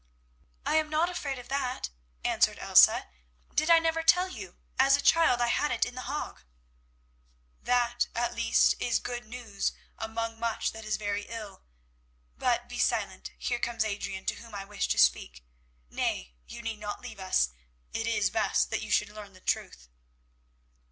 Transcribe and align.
"I 0.65 0.77
am 0.77 0.89
not 0.89 1.11
afraid 1.11 1.37
of 1.37 1.47
that," 1.49 1.91
answered 2.23 2.57
Elsa. 2.57 3.07
"Did 3.53 3.69
I 3.69 3.77
never 3.77 4.01
tell 4.01 4.27
you? 4.29 4.55
As 4.79 4.97
a 4.97 5.01
child 5.03 5.39
I 5.39 5.45
had 5.45 5.69
it 5.69 5.85
in 5.85 5.93
The 5.93 6.01
Hague." 6.01 6.43
"That, 7.61 8.07
at 8.15 8.33
least, 8.33 8.73
is 8.79 8.97
good 8.97 9.27
news 9.27 9.73
among 9.99 10.39
much 10.39 10.71
that 10.71 10.85
is 10.85 10.97
very 10.97 11.27
ill; 11.29 11.61
but 12.35 12.67
be 12.67 12.79
silent, 12.79 13.29
here 13.37 13.59
comes 13.59 13.85
Adrian, 13.85 14.25
to 14.25 14.33
whom 14.37 14.55
I 14.55 14.65
wish 14.65 14.87
to 14.87 14.97
speak. 14.97 15.45
Nay, 15.87 16.33
you 16.47 16.63
need 16.63 16.79
not 16.79 17.01
leave 17.01 17.19
us; 17.19 17.51
it 17.93 18.07
is 18.07 18.31
best 18.31 18.71
that 18.71 18.81
you 18.81 18.89
should 18.89 19.09
learn 19.09 19.33
the 19.33 19.39
truth." 19.39 19.87